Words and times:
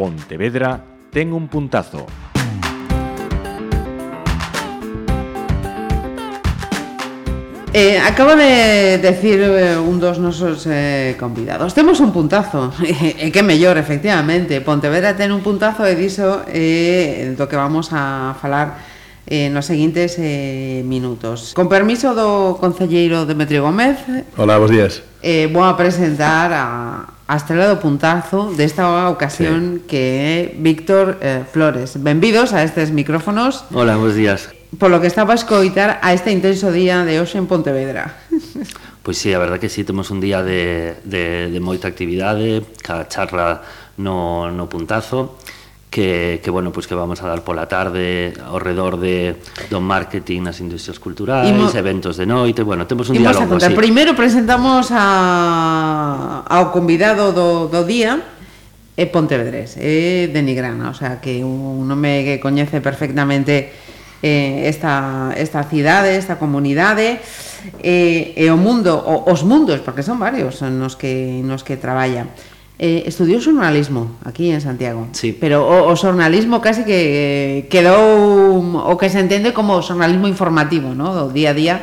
Pontevedra 0.00 0.80
ten 1.12 1.28
un 1.28 1.44
puntazo. 1.52 2.06
Eh, 7.74 7.98
acaba 8.00 8.34
de 8.34 8.96
decir 8.96 9.44
eh, 9.44 9.76
un 9.76 10.00
dos 10.00 10.16
nosos 10.16 10.64
eh, 10.64 11.16
convidados. 11.20 11.74
Temos 11.74 12.00
un 12.00 12.16
puntazo. 12.16 12.72
E 13.20 13.28
que 13.28 13.44
mellor, 13.44 13.76
efectivamente. 13.76 14.64
Pontevedra 14.64 15.12
ten 15.20 15.36
un 15.36 15.44
puntazo 15.44 15.84
e 15.84 15.92
diso 15.92 16.48
eh, 16.48 17.36
do 17.36 17.44
que 17.44 17.60
vamos 17.60 17.92
a 17.92 18.32
falar 18.40 18.80
eh, 19.28 19.52
nos 19.52 19.68
seguintes 19.68 20.16
eh, 20.16 20.80
minutos. 20.80 21.52
Con 21.52 21.68
permiso 21.68 22.16
do 22.16 22.56
Concelleiro 22.56 23.28
Demetrio 23.28 23.68
Gómez. 23.68 24.00
Hola, 24.40 24.56
bons 24.56 24.72
días 24.72 25.09
eh, 25.22 25.48
vou 25.52 25.64
a 25.64 25.76
presentar 25.76 26.52
a, 26.52 27.12
a 27.28 27.34
estrela 27.36 27.68
do 27.68 27.78
puntazo 27.78 28.50
desta 28.56 29.08
ocasión 29.08 29.84
sí. 29.84 29.88
que 29.88 30.02
é 30.18 30.34
Víctor 30.58 31.20
eh, 31.20 31.44
Flores. 31.46 31.94
Benvidos 32.00 32.52
a 32.52 32.64
estes 32.64 32.90
micrófonos. 32.90 33.64
Hola, 33.72 33.96
bons 33.96 34.16
días. 34.16 34.50
Polo 34.78 35.00
que 35.00 35.06
estaba 35.06 35.34
a 35.34 35.38
escoitar 35.38 35.98
a 36.02 36.14
este 36.14 36.30
intenso 36.30 36.72
día 36.72 37.04
de 37.04 37.20
hoxe 37.20 37.38
en 37.38 37.46
Pontevedra. 37.46 38.16
Pois 39.00 39.16
sí, 39.16 39.32
a 39.32 39.38
verdad 39.38 39.58
que 39.58 39.70
sí, 39.70 39.82
temos 39.82 40.10
un 40.10 40.20
día 40.20 40.42
de, 40.42 40.94
de, 41.04 41.48
de 41.48 41.60
moita 41.60 41.88
actividade, 41.88 42.60
cada 42.84 43.08
charla 43.08 43.64
no, 43.96 44.52
no 44.52 44.68
puntazo 44.68 45.40
que, 45.90 46.40
que 46.42 46.50
bueno, 46.50 46.70
pois 46.70 46.86
que 46.86 46.94
vamos 46.94 47.18
a 47.20 47.26
dar 47.26 47.42
pola 47.42 47.66
tarde 47.66 48.32
ao 48.46 48.62
redor 48.62 48.96
de 49.02 49.34
do 49.68 49.82
marketing 49.82 50.46
nas 50.46 50.62
industrias 50.62 51.02
culturais, 51.02 51.50
Imo... 51.50 51.66
eventos 51.74 52.14
de 52.14 52.30
noite, 52.30 52.62
bueno, 52.62 52.86
temos 52.86 53.10
un 53.10 53.18
Imos 53.18 53.34
diálogo 53.34 53.58
así. 53.58 53.74
Primeiro 53.74 54.14
presentamos 54.14 54.94
a, 54.94 56.46
ao 56.46 56.70
convidado 56.70 57.34
do, 57.34 57.66
do 57.66 57.82
día, 57.82 58.22
é 58.94 59.04
Pontevedrés, 59.10 59.74
é 59.82 60.30
de 60.30 60.40
Nigrana, 60.46 60.94
o 60.94 60.96
sea, 60.96 61.18
que 61.18 61.42
un 61.42 61.82
nome 61.90 62.22
que 62.22 62.38
coñece 62.38 62.78
perfectamente 62.78 63.74
eh, 64.22 64.70
esta, 64.70 65.34
esta 65.34 65.66
cidade, 65.66 66.14
esta 66.14 66.38
comunidade, 66.38 67.18
eh, 67.82 68.36
e 68.38 68.46
o 68.46 68.56
mundo, 68.56 68.94
o, 68.94 69.26
os 69.26 69.42
mundos, 69.42 69.82
porque 69.82 70.06
son 70.06 70.22
varios 70.22 70.62
nos 70.62 70.94
que, 70.94 71.42
nos 71.42 71.66
que 71.66 71.74
traballa 71.74 72.30
eh, 72.80 73.04
estudiou 73.04 73.44
xornalismo 73.44 74.16
aquí 74.24 74.48
en 74.48 74.64
Santiago. 74.64 75.12
Sí. 75.12 75.36
Pero 75.36 75.68
o, 75.68 75.92
o 75.92 75.94
xornalismo 76.00 76.64
casi 76.64 76.88
que 76.88 76.96
eh, 76.96 77.68
quedou 77.68 78.56
o 78.56 78.96
que 78.96 79.12
se 79.12 79.20
entende 79.20 79.52
como 79.52 79.84
xornalismo 79.84 80.24
informativo, 80.24 80.96
¿no? 80.96 81.12
do 81.12 81.28
día 81.28 81.52
a 81.52 81.54
día. 81.54 81.76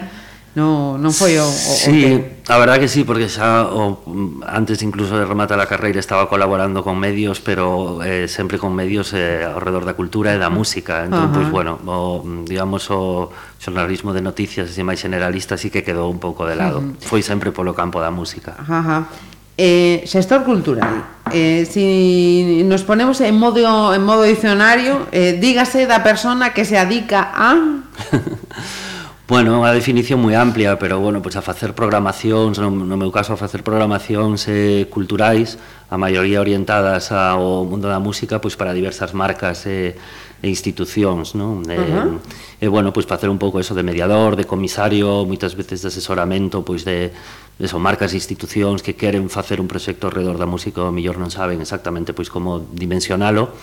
No, 0.58 0.98
non 0.98 1.14
foi 1.14 1.38
o, 1.38 1.46
o 1.46 1.54
Sí, 1.54 2.18
o 2.18 2.18
que... 2.18 2.50
a 2.50 2.58
verdad 2.58 2.82
que 2.82 2.90
sí, 2.90 3.06
porque 3.06 3.30
xa 3.30 3.70
o, 3.70 4.02
antes 4.42 4.82
incluso 4.82 5.14
de 5.14 5.22
rematar 5.22 5.62
a 5.62 5.70
carreira 5.70 6.02
estaba 6.02 6.26
colaborando 6.26 6.82
con 6.82 6.98
medios, 6.98 7.46
pero 7.46 8.02
eh, 8.02 8.26
sempre 8.26 8.58
con 8.58 8.74
medios 8.74 9.14
eh, 9.14 9.46
ao 9.46 9.62
redor 9.62 9.86
da 9.86 9.94
cultura 9.94 10.34
e 10.34 10.42
da 10.42 10.50
música. 10.50 11.06
Entón, 11.06 11.30
uh 11.30 11.30
-huh. 11.30 11.38
pois, 11.38 11.48
bueno, 11.54 11.78
o, 11.86 12.26
digamos, 12.42 12.90
o 12.90 13.30
xornalismo 13.62 14.18
de 14.18 14.26
noticias 14.26 14.74
e 14.74 14.82
máis 14.82 14.98
generalista 14.98 15.62
sí 15.62 15.70
que 15.70 15.86
quedou 15.86 16.10
un 16.10 16.18
pouco 16.18 16.50
de 16.50 16.58
lado. 16.58 16.82
Uh 16.82 16.98
-huh. 16.98 17.06
Foi 17.06 17.22
sempre 17.22 17.54
polo 17.54 17.78
campo 17.78 18.02
da 18.02 18.10
música. 18.10 18.58
Ajá. 18.58 18.82
Uh 18.82 19.06
-huh. 19.06 19.37
Eh, 19.58 20.06
xestor 20.06 20.46
cultural. 20.46 21.04
Eh, 21.34 21.66
si 21.66 22.62
nos 22.64 22.84
ponemos 22.84 23.20
en 23.22 23.36
modo 23.36 23.94
en 23.94 24.04
modo 24.06 24.24
diccionario, 24.24 25.10
eh, 25.12 25.34
dígase 25.42 25.90
da 25.90 26.06
persona 26.06 26.54
que 26.54 26.64
se 26.64 26.78
adica 26.78 27.34
a 27.34 27.58
Bueno, 29.28 29.60
unha 29.60 29.76
definición 29.76 30.24
moi 30.24 30.40
amplia, 30.40 30.80
pero 30.80 31.04
bueno, 31.04 31.20
pois 31.20 31.36
a 31.36 31.44
facer 31.44 31.76
programacións, 31.76 32.64
no, 32.64 32.72
no 32.72 32.96
meu 32.96 33.12
caso 33.12 33.36
a 33.36 33.42
facer 33.42 33.60
programacións 33.60 34.48
eh, 34.48 34.88
culturais, 34.88 35.60
a 35.90 35.96
maioría 35.96 36.44
orientadas 36.44 37.16
ao 37.16 37.64
mundo 37.64 37.88
da 37.88 38.00
música 38.04 38.44
pois 38.44 38.60
para 38.60 38.76
diversas 38.76 39.16
marcas 39.16 39.64
e, 39.64 39.96
e 40.44 40.48
institucións, 40.52 41.32
non? 41.34 41.64
Eh, 41.66 41.76
e, 41.76 41.80
uh 41.80 42.20
-huh. 42.20 42.20
e 42.60 42.68
bueno, 42.68 42.92
pois 42.92 43.08
facer 43.08 43.32
un 43.32 43.40
pouco 43.40 43.64
eso 43.64 43.72
de 43.72 43.88
mediador, 43.88 44.36
de 44.36 44.44
comisario, 44.44 45.24
moitas 45.24 45.56
veces 45.56 45.80
de 45.80 45.88
asesoramento, 45.88 46.62
pois 46.68 46.84
de 46.84 47.16
eso, 47.58 47.80
marcas 47.80 48.12
e 48.14 48.20
institucións 48.20 48.84
que 48.84 49.00
queren 49.00 49.32
facer 49.32 49.64
un 49.64 49.72
proxecto 49.72 50.12
alrededor 50.12 50.36
da 50.36 50.46
música, 50.46 50.84
o 50.84 50.92
mellor 50.92 51.16
non 51.16 51.32
saben 51.32 51.64
exactamente 51.64 52.12
pois 52.12 52.28
como 52.28 52.68
dimensionalo. 52.76 53.56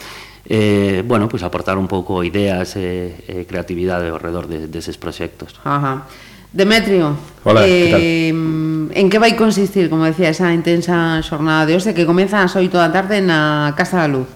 Eh, 0.44 1.04
bueno, 1.04 1.28
pois 1.28 1.44
aportar 1.44 1.76
un 1.76 1.88
pouco 1.88 2.24
ideas 2.24 2.76
e, 2.76 3.16
e 3.28 3.44
creatividade 3.44 4.08
ao 4.08 4.20
redor 4.20 4.48
de, 4.48 4.68
deses 4.68 4.96
proxectos. 4.96 5.60
Ajá. 5.60 5.76
Uh 5.76 6.00
-huh. 6.00 6.32
Demetrio, 6.54 7.16
Hola, 7.42 7.66
eh, 7.66 7.90
que 7.90 8.28
en 8.30 9.10
que 9.10 9.18
vai 9.18 9.34
consistir, 9.34 9.90
como 9.90 10.06
decía, 10.06 10.30
esa 10.30 10.54
intensa 10.54 11.18
xornada 11.18 11.66
de 11.66 11.74
hoxe 11.74 11.98
que 11.98 12.06
comeza 12.06 12.46
ás 12.46 12.54
8 12.54 12.70
da 12.70 12.94
tarde 12.94 13.18
na 13.18 13.74
Casa 13.74 14.06
da 14.06 14.06
Luz? 14.06 14.30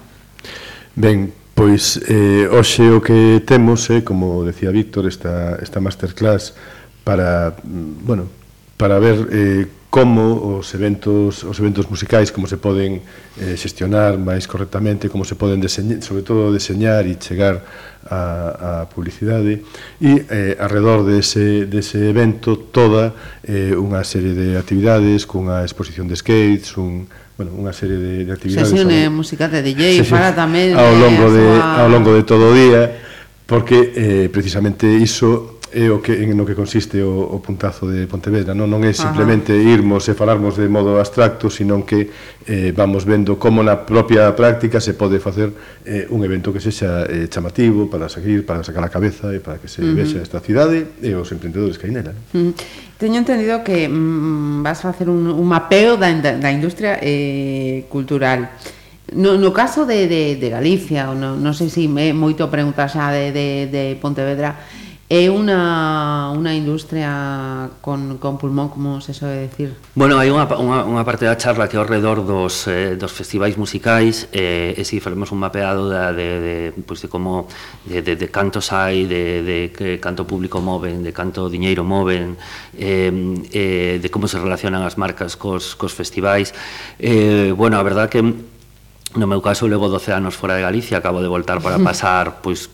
Ben, 0.99 1.31
pois 1.55 2.03
eh, 2.11 2.51
hoxe 2.51 2.91
o 2.91 2.99
que 2.99 3.39
temos, 3.47 3.87
eh, 3.95 4.03
como 4.03 4.43
decía 4.43 4.75
Víctor, 4.75 5.07
esta, 5.07 5.63
esta 5.63 5.79
masterclass 5.79 6.59
para, 7.07 7.55
mm, 7.63 8.03
bueno, 8.03 8.27
para 8.79 8.99
ver 9.03 9.29
eh, 9.35 9.67
como 9.91 10.61
os 10.61 10.73
eventos 10.73 11.43
os 11.43 11.57
eventos 11.59 11.91
musicais 11.91 12.31
como 12.31 12.47
se 12.47 12.61
poden 12.61 13.03
eh, 13.41 13.57
xestionar 13.59 14.21
máis 14.21 14.47
correctamente, 14.47 15.11
como 15.11 15.27
se 15.27 15.35
poden 15.35 15.59
deseñar, 15.59 16.05
sobre 16.05 16.23
todo 16.23 16.55
deseñar 16.55 17.09
e 17.09 17.19
chegar 17.19 17.65
a, 18.07 18.85
a 18.85 18.87
publicidade 18.87 19.67
e 19.99 20.13
eh, 20.31 20.55
alrededor 20.61 21.03
dese, 21.09 21.67
dese 21.67 22.07
evento 22.07 22.57
toda 22.71 23.17
eh, 23.43 23.75
unha 23.75 24.05
serie 24.07 24.37
de 24.37 24.61
actividades 24.61 25.27
cunha 25.27 25.67
exposición 25.67 26.07
de 26.07 26.15
skates, 26.15 26.79
un, 26.79 27.11
bueno, 27.41 27.57
unha 27.57 27.73
serie 27.73 27.97
de, 27.97 28.29
de 28.29 28.33
actividades. 28.33 28.71
Sesión 28.71 28.93
eh, 28.93 29.09
de 29.09 29.11
música 29.11 29.51
de 29.51 29.65
DJ, 29.65 30.05
para 30.07 30.37
tamén 30.37 30.77
ao 30.77 30.93
eh, 30.93 31.01
longo 31.03 31.27
de, 31.33 31.47
ao 31.59 31.89
longo 31.91 32.13
de 32.13 32.23
todo 32.29 32.53
o 32.53 32.55
día 32.55 33.09
porque 33.49 33.93
eh, 33.97 34.29
precisamente 34.29 34.85
iso 34.85 35.59
é 35.73 35.89
o 35.93 36.01
que 36.01 36.25
en 36.25 36.33
no 36.33 36.49
que 36.49 36.57
consiste 36.57 37.01
o, 37.05 37.29
o 37.29 37.41
puntazo 37.45 37.89
de 37.89 38.09
Pontevedra, 38.09 38.57
non, 38.57 38.69
non 38.69 38.81
é 38.85 38.93
simplemente 38.93 39.53
Ajá. 39.53 39.73
irmos 39.73 40.05
e 40.09 40.17
falarmos 40.17 40.57
de 40.57 40.69
modo 40.69 40.97
abstracto, 40.97 41.53
sino 41.53 41.85
que 41.85 42.09
eh, 42.49 42.73
vamos 42.73 43.05
vendo 43.05 43.37
como 43.37 43.61
na 43.61 43.85
propia 43.85 44.33
práctica 44.33 44.81
se 44.81 44.97
pode 44.97 45.21
facer 45.21 45.53
eh, 45.85 46.09
un 46.09 46.25
evento 46.25 46.53
que 46.53 46.61
sexa 46.61 47.05
eh, 47.09 47.29
chamativo 47.29 47.89
para 47.89 48.09
seguir, 48.09 48.49
para 48.49 48.65
sacar 48.65 48.85
a 48.85 48.93
cabeza 48.93 49.33
e 49.33 49.41
para 49.41 49.61
que 49.61 49.69
se 49.69 49.81
uh 49.81 49.93
-huh. 49.93 49.97
vexa 49.97 50.21
esta 50.25 50.41
cidade 50.41 51.01
e 51.05 51.13
os 51.13 51.29
emprendedores 51.33 51.77
que 51.77 51.89
hai 51.89 51.93
nela. 51.93 52.17
Uh 52.33 52.53
-huh. 52.53 52.53
Teño 52.97 53.21
entendido 53.21 53.61
que 53.65 53.89
mm, 53.89 54.65
vas 54.65 54.81
facer 54.81 55.09
un, 55.09 55.29
un 55.29 55.47
mapeo 55.49 55.97
da, 56.01 56.09
da 56.13 56.51
industria 56.53 56.97
eh, 57.01 57.85
cultural. 57.89 58.57
No, 59.13 59.39
no 59.39 59.53
caso 59.53 59.87
de, 59.87 60.07
de, 60.07 60.37
de 60.37 60.49
Galicia, 60.51 61.09
non, 61.17 61.41
non 61.41 61.57
sei 61.57 61.73
se 61.73 61.89
me 61.89 62.13
moito 62.13 62.45
pregunta 62.53 62.85
xa 62.85 63.09
de, 63.09 63.33
de, 63.33 63.49
de 63.73 63.85
Pontevedra, 63.97 64.61
é 65.09 65.33
unha, 65.33 66.29
unha 66.37 66.53
industria 66.53 67.73
con, 67.81 68.21
con 68.21 68.37
pulmón, 68.37 68.69
como 68.69 69.01
se 69.01 69.17
soe 69.17 69.49
decir? 69.49 69.73
Bueno, 69.97 70.21
hai 70.21 70.29
unha, 70.29 70.45
unha, 70.45 70.85
unha 70.85 71.01
parte 71.09 71.25
da 71.25 71.33
charla 71.41 71.65
que 71.65 71.81
ao 71.81 71.89
redor 71.89 72.21
dos, 72.29 72.69
eh, 72.69 72.93
dos 73.01 73.17
festivais 73.17 73.57
musicais 73.57 74.29
eh, 74.37 74.77
e 74.77 74.85
si 74.85 75.01
faremos 75.01 75.33
un 75.33 75.41
mapeado 75.41 75.89
da, 75.89 76.13
de, 76.13 76.29
de, 76.45 76.55
pues 76.85 77.01
de 77.01 77.09
como 77.09 77.49
de, 77.89 78.05
de, 78.05 78.21
de 78.21 78.29
cantos 78.29 78.69
hai, 78.69 79.09
de, 79.09 79.41
de 79.41 79.59
que 79.73 79.97
canto 79.97 80.29
público 80.29 80.61
moven, 80.61 81.01
de 81.01 81.17
canto 81.17 81.49
diñeiro 81.49 81.89
moven, 81.89 82.37
eh, 82.77 83.09
eh, 83.57 83.97
de 83.97 84.09
como 84.13 84.29
se 84.29 84.37
relacionan 84.37 84.85
as 84.85 85.01
marcas 85.01 85.41
cos, 85.41 85.73
cos 85.73 85.97
festivais. 85.97 86.53
Eh, 87.01 87.57
bueno, 87.57 87.81
a 87.81 87.83
verdad 87.83 88.13
que 88.13 88.21
No 89.17 89.27
meu 89.27 89.41
caso, 89.41 89.67
levo 89.67 89.89
12 89.89 90.13
anos 90.13 90.37
fora 90.37 90.57
de 90.57 90.63
Galicia, 90.63 90.99
acabo 90.99 91.21
de 91.21 91.29
voltar 91.29 91.61
para 91.61 91.79
pasar 91.89 92.41
pois 92.43 92.69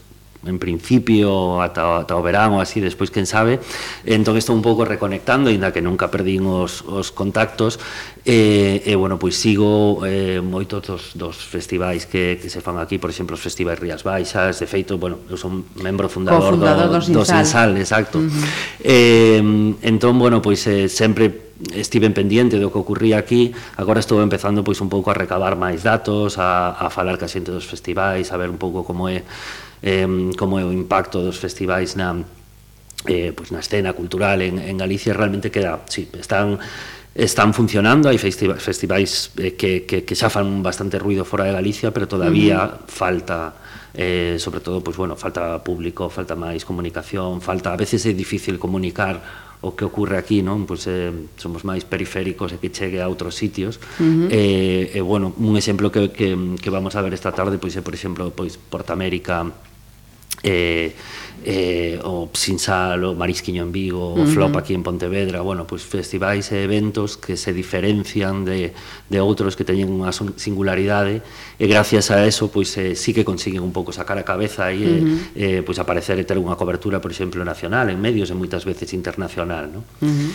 en 0.46 0.58
principio 0.58 1.60
ata, 1.60 2.04
ata 2.04 2.14
o 2.16 2.22
verán 2.22 2.54
ou 2.56 2.60
así, 2.60 2.80
despois 2.80 3.10
quen 3.10 3.26
sabe. 3.26 3.60
Entón 4.04 4.36
estou 4.36 4.54
un 4.56 4.62
pouco 4.62 4.84
reconectando 4.84 5.50
ainda 5.50 5.72
que 5.72 5.80
nunca 5.80 6.12
perdín 6.12 6.46
os, 6.46 6.84
os 6.86 7.10
contactos 7.10 7.80
e, 8.24 8.80
e 8.84 8.92
bueno, 8.96 9.18
pois 9.20 9.36
sigo 9.36 10.00
eh, 10.08 10.40
moitos 10.40 10.84
dos, 10.84 11.02
dos 11.12 11.36
festivais 11.36 12.08
que, 12.08 12.40
que 12.40 12.48
se 12.48 12.64
fan 12.64 12.80
aquí, 12.80 12.96
por 12.96 13.12
exemplo, 13.12 13.36
os 13.36 13.42
festivais 13.44 13.76
Rías 13.76 14.00
Baixas 14.00 14.60
de 14.60 14.66
feito, 14.66 14.96
bueno, 14.96 15.20
eu 15.28 15.36
son 15.36 15.68
membro 15.80 16.08
fundador, 16.08 16.56
fundador 16.56 16.88
do, 16.88 17.20
do 17.20 17.22
Sensal, 17.24 17.76
exacto. 17.76 18.20
Uh 18.20 18.28
-huh. 18.28 18.44
eh, 18.80 19.42
entón, 19.84 20.16
bueno, 20.16 20.40
pois 20.40 20.64
eh, 20.64 20.88
sempre 20.88 21.44
estiven 21.72 22.12
pendiente 22.12 22.58
do 22.58 22.72
que 22.72 22.78
ocurría 22.78 23.16
aquí, 23.18 23.54
agora 23.78 24.02
estou 24.02 24.18
empezando 24.20 24.66
pois 24.66 24.82
un 24.82 24.90
pouco 24.90 25.12
a 25.12 25.16
recabar 25.16 25.54
máis 25.54 25.86
datos, 25.86 26.36
a, 26.36 26.74
a 26.74 26.90
falar 26.90 27.16
ca 27.16 27.30
xente 27.30 27.54
dos 27.54 27.64
festivais, 27.64 28.32
a 28.34 28.36
ver 28.36 28.50
un 28.50 28.58
pouco 28.58 28.82
como 28.82 29.06
é 29.06 29.22
eh, 29.84 30.32
como 30.40 30.56
é 30.56 30.64
o 30.64 30.72
impacto 30.72 31.20
dos 31.20 31.36
festivais 31.36 31.92
na 32.00 32.24
eh, 33.04 33.36
pois 33.36 33.52
na 33.52 33.60
escena 33.60 33.92
cultural 33.92 34.40
en, 34.40 34.56
en 34.56 34.80
Galicia 34.80 35.12
realmente 35.12 35.52
queda, 35.52 35.84
sí, 35.92 36.08
están 36.16 36.56
están 37.14 37.54
funcionando, 37.54 38.10
hai 38.10 38.18
festiva, 38.18 38.58
festivais 38.58 39.30
eh, 39.38 39.54
que, 39.54 39.86
que, 39.86 40.02
que 40.02 40.14
xa 40.18 40.32
fan 40.32 40.64
bastante 40.64 40.98
ruido 40.98 41.22
fora 41.22 41.46
de 41.46 41.52
Galicia, 41.54 41.94
pero 41.94 42.08
todavía 42.08 42.64
uh 42.64 42.68
-huh. 42.74 42.90
falta 42.90 43.38
eh, 43.94 44.36
sobre 44.42 44.58
todo, 44.58 44.82
pois, 44.82 44.96
bueno, 44.96 45.14
falta 45.14 45.62
público, 45.62 46.10
falta 46.10 46.34
máis 46.34 46.66
comunicación, 46.66 47.38
falta, 47.38 47.70
a 47.70 47.78
veces 47.78 48.02
é 48.08 48.12
difícil 48.16 48.58
comunicar 48.58 49.22
o 49.62 49.72
que 49.78 49.86
ocurre 49.86 50.18
aquí, 50.18 50.42
non? 50.42 50.66
Pois 50.66 50.90
eh, 50.90 51.14
somos 51.38 51.62
máis 51.62 51.86
periféricos 51.86 52.50
e 52.50 52.58
que 52.58 52.74
chegue 52.74 52.98
a 52.98 53.06
outros 53.06 53.38
sitios. 53.38 53.78
Uh 54.02 54.02
-huh. 54.02 54.28
eh, 54.34 54.98
e 54.98 55.00
bueno, 55.00 55.30
un 55.38 55.54
exemplo 55.54 55.94
que, 55.94 56.10
que, 56.10 56.34
que 56.58 56.70
vamos 56.74 56.98
a 56.98 57.00
ver 57.00 57.14
esta 57.14 57.30
tarde 57.30 57.62
pois 57.62 57.78
é, 57.78 57.80
por 57.80 57.94
exemplo, 57.94 58.34
pois 58.34 58.58
Portamérica 58.58 59.46
eh, 60.44 60.94
eh, 61.44 62.00
o 62.02 62.28
Psinsal, 62.32 63.04
o 63.04 63.14
Marisquiño 63.14 63.62
en 63.62 63.72
Vigo, 63.72 64.14
o 64.14 64.14
uh 64.14 64.24
-huh. 64.24 64.32
Flop 64.32 64.56
aquí 64.56 64.72
en 64.72 64.82
Pontevedra, 64.82 65.40
bueno, 65.42 65.66
pois 65.66 65.84
pues 65.84 65.92
festivais 65.92 66.52
e 66.52 66.64
eventos 66.64 67.16
que 67.16 67.36
se 67.36 67.52
diferencian 67.52 68.44
de, 68.44 68.72
de 69.10 69.18
outros 69.20 69.56
que 69.56 69.64
teñen 69.64 69.92
unha 69.92 70.08
singularidade 70.12 71.20
e 71.60 71.64
gracias 71.68 72.08
a 72.08 72.24
eso 72.24 72.48
pois 72.48 72.72
pues, 72.72 72.80
eh, 72.80 72.94
sí 72.96 73.12
que 73.12 73.24
consiguen 73.24 73.60
un 73.60 73.72
pouco 73.76 73.92
sacar 73.92 74.16
a 74.16 74.24
cabeza 74.24 74.72
e 74.72 74.80
eh, 74.80 74.80
uh 74.80 75.04
-huh. 75.04 75.18
eh, 75.36 75.60
pois 75.60 75.76
pues, 75.76 75.78
aparecer 75.78 76.16
e 76.16 76.24
ter 76.24 76.40
unha 76.40 76.56
cobertura, 76.56 77.00
por 77.00 77.12
exemplo, 77.12 77.44
nacional 77.44 77.92
en 77.92 78.00
medios 78.00 78.32
e 78.32 78.34
moitas 78.34 78.64
veces 78.64 78.96
internacional, 78.96 79.68
¿no? 79.68 79.80
Uh 80.00 80.08
-huh. 80.08 80.30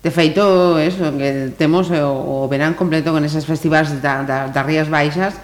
De 0.00 0.10
feito, 0.10 0.80
eso, 0.80 1.12
que 1.12 1.52
temos 1.60 1.92
o, 1.92 2.42
o 2.42 2.48
verán 2.48 2.72
completo 2.72 3.12
con 3.12 3.20
esas 3.20 3.44
festivas 3.44 4.00
da, 4.00 4.24
da, 4.24 4.48
das 4.48 4.64
Rías 4.64 4.88
Baixas, 4.88 5.36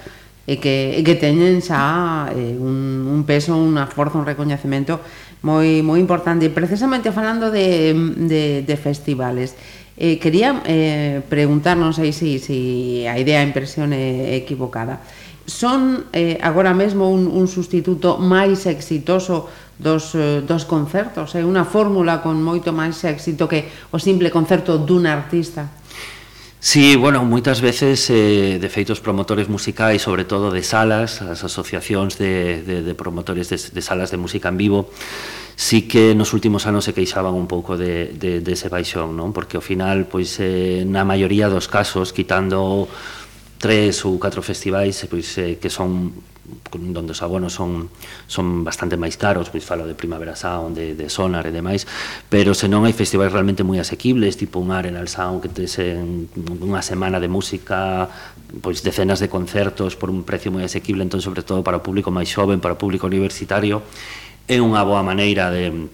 e 0.46 0.62
que, 0.62 0.94
e 0.94 1.02
que 1.02 1.18
teñen 1.18 1.58
xa 1.58 2.30
eh, 2.30 2.54
un, 2.54 3.10
un 3.10 3.20
peso, 3.26 3.58
unha 3.58 3.90
forza, 3.90 4.16
un 4.16 4.24
recoñecemento 4.24 5.02
moi, 5.42 5.82
moi 5.82 5.98
importante. 5.98 6.48
Precisamente 6.48 7.10
falando 7.10 7.50
de, 7.50 7.92
de, 8.26 8.62
de 8.62 8.76
festivales, 8.78 9.58
eh, 9.98 10.18
quería 10.18 10.62
eh, 10.64 11.22
preguntarnos 11.28 11.98
aí 11.98 12.14
se 12.14 12.38
si, 12.38 12.38
si 12.38 12.58
a 13.06 13.18
idea 13.18 13.40
a 13.40 13.46
impresión 13.46 13.92
é 13.92 14.38
equivocada. 14.38 15.02
Son 15.46 16.10
eh, 16.10 16.38
agora 16.42 16.74
mesmo 16.74 17.10
un, 17.10 17.30
un 17.30 17.46
sustituto 17.46 18.18
máis 18.18 18.66
exitoso 18.66 19.46
dos, 19.78 20.14
eh, 20.14 20.42
dos 20.42 20.64
concertos, 20.64 21.34
é 21.34 21.40
eh? 21.40 21.44
unha 21.46 21.64
fórmula 21.66 22.22
con 22.24 22.38
moito 22.40 22.74
máis 22.74 22.98
éxito 23.06 23.46
que 23.46 23.70
o 23.92 23.98
simple 23.98 24.30
concerto 24.30 24.78
dun 24.78 25.06
artista? 25.06 25.70
Sí, 26.66 26.96
bueno, 26.96 27.22
moitas 27.22 27.62
veces, 27.62 28.10
eh, 28.10 28.58
de 28.58 28.66
feito, 28.66 28.90
os 28.90 28.98
promotores 28.98 29.46
musicais, 29.46 30.02
sobre 30.02 30.26
todo 30.26 30.50
de 30.50 30.66
salas, 30.66 31.22
as 31.22 31.46
asociacións 31.46 32.18
de, 32.18 32.58
de, 32.66 32.82
de 32.82 32.94
promotores 32.98 33.46
de, 33.46 33.54
de 33.54 33.78
salas 33.78 34.10
de 34.10 34.18
música 34.18 34.50
en 34.50 34.58
vivo, 34.58 34.90
sí 35.54 35.86
que 35.86 36.18
nos 36.18 36.34
últimos 36.34 36.66
anos 36.66 36.82
se 36.82 36.90
queixaban 36.90 37.38
un 37.38 37.46
pouco 37.46 37.78
de, 37.78 38.10
de, 38.18 38.42
de 38.42 38.50
ese 38.50 38.66
baixón, 38.66 39.14
non? 39.14 39.30
Porque 39.30 39.54
ao 39.54 39.62
final, 39.62 40.10
pois, 40.10 40.42
eh, 40.42 40.82
na 40.82 41.06
maioría 41.06 41.46
dos 41.46 41.70
casos, 41.70 42.10
quitando 42.10 42.90
tres 43.62 44.02
ou 44.02 44.18
catro 44.18 44.42
festivais, 44.42 44.98
eh, 44.98 45.06
pois, 45.06 45.38
eh, 45.38 45.62
que 45.62 45.70
son 45.70 46.18
donde 46.72 47.12
os 47.12 47.20
abonos 47.22 47.52
son 47.52 47.88
son 48.26 48.64
bastante 48.64 48.96
máis 48.96 49.18
caros, 49.18 49.50
pois 49.50 49.64
falo 49.64 49.86
de 49.86 49.94
Primavera 49.94 50.36
Sound, 50.36 50.76
de, 50.76 50.94
de 50.94 51.06
Sonar 51.10 51.46
e 51.46 51.52
demais, 51.52 51.86
pero 52.28 52.54
senón 52.54 52.86
hai 52.86 52.94
festivais 52.94 53.30
realmente 53.30 53.66
moi 53.66 53.78
asequibles, 53.78 54.38
tipo 54.38 54.62
un 54.62 54.70
Arenal 54.70 55.10
Sound 55.10 55.42
que 55.42 55.50
tes 55.50 55.78
en 55.78 56.30
unha 56.62 56.82
semana 56.82 57.18
de 57.18 57.28
música, 57.28 58.08
pois 58.62 58.82
decenas 58.82 59.18
de 59.18 59.28
concertos 59.30 59.94
por 59.98 60.10
un 60.10 60.22
precio 60.22 60.50
moi 60.54 60.62
asequible, 60.62 61.02
entón 61.02 61.22
sobre 61.22 61.42
todo 61.42 61.66
para 61.66 61.78
o 61.78 61.82
público 61.82 62.14
máis 62.14 62.30
xoven, 62.30 62.62
para 62.62 62.74
o 62.74 62.80
público 62.80 63.06
universitario, 63.06 63.82
é 64.46 64.62
unha 64.62 64.82
boa 64.86 65.02
maneira 65.02 65.50
de 65.50 65.90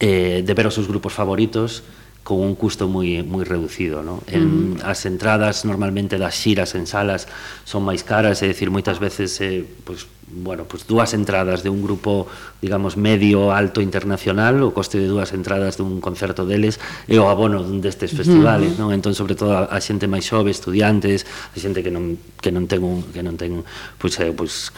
eh, 0.00 0.40
de 0.42 0.52
ver 0.54 0.66
os 0.66 0.74
seus 0.74 0.88
grupos 0.88 1.12
favoritos, 1.12 1.84
con 2.22 2.40
un 2.40 2.54
custo 2.54 2.88
moi 2.88 3.24
moi 3.24 3.44
reducido, 3.44 4.02
¿no? 4.02 4.22
En 4.28 4.44
uh 4.44 4.76
-huh. 4.78 4.90
as 4.92 5.06
entradas 5.08 5.64
normalmente 5.64 6.20
das 6.20 6.36
xiras 6.36 6.76
en 6.76 6.86
salas 6.86 7.26
son 7.64 7.82
máis 7.82 8.04
caras, 8.04 8.42
é 8.44 8.48
dicir, 8.48 8.68
moitas 8.70 9.00
veces 9.00 9.40
eh, 9.40 9.64
pois 9.84 10.04
pues, 10.04 10.19
bueno, 10.30 10.64
pues 10.64 10.86
dúas 10.86 11.14
entradas 11.14 11.62
de 11.62 11.70
un 11.70 11.82
grupo, 11.82 12.26
digamos, 12.62 12.96
medio 12.96 13.52
alto 13.52 13.80
internacional, 13.82 14.62
o 14.62 14.70
coste 14.70 14.98
de 15.02 15.10
dúas 15.10 15.34
entradas 15.34 15.76
dun 15.76 15.98
concerto 15.98 16.46
deles 16.46 16.78
e 17.10 17.18
o 17.18 17.26
abono 17.26 17.62
dun 17.62 17.82
destes 17.82 18.14
festivales, 18.14 18.78
uh 18.78 18.86
-huh. 18.86 18.90
non? 18.90 18.94
Entón, 18.94 19.18
sobre 19.18 19.34
todo 19.34 19.58
a, 19.58 19.66
a 19.66 19.78
xente 19.82 20.06
máis 20.06 20.24
xove, 20.26 20.54
estudiantes, 20.54 21.26
a 21.26 21.58
xente 21.58 21.82
que 21.82 21.90
non 21.90 22.16
que 22.40 22.54
non 22.54 22.70
ten 22.70 22.80
un, 22.86 23.02
que 23.10 23.22
non 23.26 23.34
ten 23.34 23.66
pois 23.98 24.14
eh, 24.22 24.30
pois 24.30 24.70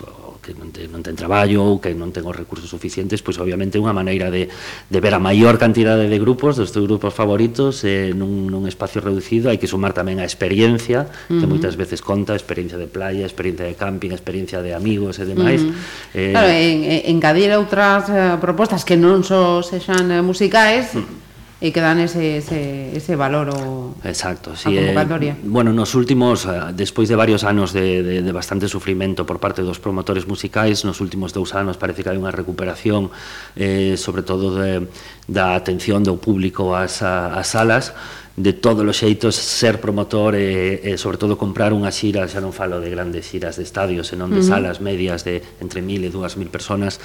que 0.43 0.53
non 0.59 0.75
ten, 0.75 0.91
non 0.91 1.07
ten 1.07 1.15
traballo 1.15 1.63
ou 1.63 1.79
que 1.79 1.95
non 1.95 2.11
ten 2.11 2.27
os 2.27 2.35
recursos 2.35 2.67
suficientes, 2.67 3.23
pois 3.23 3.39
obviamente 3.39 3.79
unha 3.79 3.95
maneira 3.95 4.29
de, 4.29 4.51
de 4.51 4.99
ver 4.99 5.15
a 5.15 5.23
maior 5.23 5.55
cantidade 5.57 6.11
de 6.11 6.19
grupos, 6.19 6.59
dos 6.59 6.75
teus 6.75 6.91
grupos 6.91 7.15
favoritos, 7.15 7.87
eh, 7.87 8.11
nun, 8.11 8.51
nun 8.51 8.67
espacio 8.67 8.99
reducido, 8.99 9.55
hai 9.55 9.63
que 9.63 9.71
sumar 9.71 9.95
tamén 9.95 10.19
a 10.19 10.27
experiencia, 10.27 11.07
uh 11.07 11.39
-huh. 11.39 11.39
que 11.39 11.47
moitas 11.47 11.79
veces 11.79 12.03
conta, 12.03 12.35
experiencia 12.35 12.75
de 12.75 12.91
playa, 12.91 13.23
experiencia 13.23 13.71
de 13.71 13.79
camping, 13.79 14.11
experiencia 14.11 14.59
de 14.59 14.75
amigos 14.75 15.23
e 15.23 15.25
demais, 15.25 15.42
demais. 15.43 15.63
Uh 15.67 15.75
-huh. 15.75 16.15
eh, 16.15 16.31
claro, 16.31 16.49
en, 16.49 16.77
en, 16.87 17.01
engadir 17.19 17.51
outras 17.59 18.07
uh, 18.07 18.39
propostas 18.39 18.87
que 18.87 18.95
non 18.95 19.27
só 19.27 19.61
sexan 19.61 20.07
uh, 20.09 20.23
musicais, 20.23 20.95
uh 20.95 21.03
-huh 21.03 21.23
e 21.63 21.71
que 21.71 21.79
dan 21.79 22.03
ese, 22.03 22.43
ese, 22.43 22.91
ese 22.91 23.15
valor 23.15 23.55
o, 23.55 23.95
Exacto, 24.03 24.59
sí, 24.59 24.75
a 24.75 24.83
convocatoria. 24.83 25.39
Eh, 25.39 25.47
bueno, 25.47 25.71
nos 25.71 25.95
últimos, 25.95 26.43
eh, 26.43 26.75
despois 26.75 27.07
de 27.07 27.15
varios 27.15 27.47
anos 27.47 27.71
de, 27.71 28.03
de, 28.03 28.19
de 28.19 28.33
bastante 28.35 28.67
sufrimento 28.67 29.23
por 29.23 29.39
parte 29.39 29.63
dos 29.63 29.79
promotores 29.79 30.27
musicais, 30.27 30.83
nos 30.83 30.99
últimos 30.99 31.31
dous 31.31 31.55
anos 31.55 31.79
parece 31.79 32.03
que 32.03 32.11
hai 32.11 32.19
unha 32.19 32.35
recuperación, 32.35 33.15
eh, 33.55 33.95
sobre 33.95 34.27
todo 34.27 34.59
de, 34.59 34.91
da 35.31 35.55
atención 35.55 36.03
do 36.03 36.19
público 36.19 36.75
ás, 36.75 36.99
ás 36.99 37.47
salas, 37.47 37.95
de 38.37 38.53
todos 38.57 38.81
os 38.81 38.97
xeitos 38.97 39.37
ser 39.37 39.77
promotor 39.77 40.33
e, 40.35 40.81
e 40.81 40.97
sobre 40.97 41.21
todo 41.21 41.37
comprar 41.37 41.77
unha 41.77 41.93
xira, 41.93 42.25
xa 42.25 42.41
non 42.41 42.57
falo 42.57 42.81
de 42.81 42.89
grandes 42.89 43.29
xiras 43.29 43.61
de 43.61 43.65
estadios, 43.69 44.09
senón 44.09 44.33
de 44.33 44.41
uh 44.41 44.45
-huh. 44.45 44.57
salas 44.57 44.81
medias 44.81 45.21
de 45.21 45.45
entre 45.61 45.85
1000 45.85 46.09
e 46.09 46.11
2000 46.11 46.49
personas, 46.49 46.97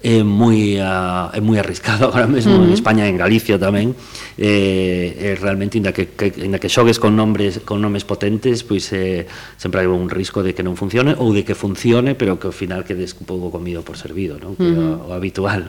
é 0.00 0.24
moi 0.24 0.80
uh, 0.80 1.28
é 1.36 1.40
moi 1.44 1.60
arriscado 1.60 2.06
agora 2.08 2.24
mesmo 2.24 2.56
uh 2.56 2.64
-huh. 2.64 2.68
en 2.68 2.72
España 2.72 3.04
e 3.04 3.12
en 3.12 3.20
Galicia 3.20 3.60
tamén. 3.60 3.92
Eh, 4.40 5.36
é 5.36 5.36
realmente 5.36 5.76
inda 5.76 5.92
que, 5.92 6.16
que 6.16 6.32
inda 6.40 6.56
que 6.56 6.72
xogues 6.72 6.96
con 6.96 7.12
nombres 7.12 7.60
con 7.68 7.84
nomes 7.84 8.08
potentes, 8.08 8.64
pois 8.64 8.88
eh, 8.96 9.28
sempre 9.60 9.84
hai 9.84 9.88
un 9.88 10.08
risco 10.08 10.40
de 10.40 10.56
que 10.56 10.64
non 10.64 10.80
funcione 10.80 11.12
ou 11.20 11.36
de 11.36 11.44
que 11.44 11.52
funcione, 11.52 12.16
pero 12.16 12.40
que 12.40 12.48
ao 12.48 12.56
final 12.56 12.88
quedes 12.88 13.12
un 13.20 13.28
pouco 13.28 13.52
comido 13.52 13.84
por 13.84 14.00
servido, 14.00 14.40
non? 14.40 14.56
Que 14.56 14.64
uh 14.64 14.96
-huh. 14.96 15.12
o, 15.12 15.12
o 15.12 15.16
habitual. 15.16 15.68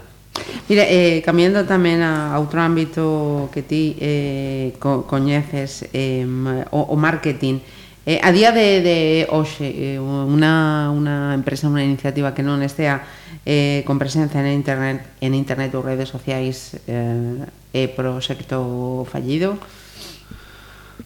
Mira, 0.70 0.88
eh, 0.88 1.20
cambiando 1.26 1.68
tamén 1.68 2.00
a 2.00 2.40
outro 2.40 2.64
ámbito 2.64 3.52
que 3.52 3.60
ti 3.60 4.00
eh, 4.00 4.72
co 4.80 5.04
coñeces 5.04 5.92
eh, 5.92 6.24
o, 6.72 6.80
o 6.92 6.96
marketing 6.96 7.60
eh, 8.06 8.20
a 8.24 8.32
día 8.32 8.52
de, 8.52 8.82
de 8.82 8.98
hoxe 9.30 9.68
eh, 9.68 10.00
una, 10.00 10.90
una 10.90 11.36
empresa, 11.36 11.68
unha 11.68 11.84
iniciativa 11.84 12.34
que 12.34 12.42
non 12.42 12.64
estea 12.64 13.04
eh, 13.46 13.84
con 13.86 14.00
presencia 14.00 14.42
en 14.42 14.50
internet, 14.50 15.06
en 15.22 15.36
internet 15.36 15.76
ou 15.76 15.86
redes 15.86 16.10
sociais 16.10 16.80
eh, 16.88 17.46
é 17.76 17.84
proxecto 17.92 19.06
fallido? 19.12 19.60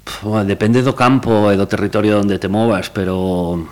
Pff, 0.06 0.30
bueno, 0.30 0.46
depende 0.46 0.86
do 0.86 0.94
campo 0.94 1.50
e 1.50 1.58
do 1.58 1.66
territorio 1.66 2.22
onde 2.22 2.38
te 2.38 2.48
movas, 2.48 2.94
pero 2.94 3.66